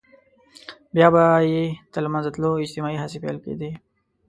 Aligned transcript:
بيا 0.95 1.07
به 1.13 1.23
يې 1.49 1.63
د 1.91 1.95
له 2.03 2.09
منځه 2.13 2.29
تلو 2.35 2.49
اجتماعي 2.63 2.97
هڅې 2.99 3.17
پيل 3.23 3.37
کېدې. 3.45 3.71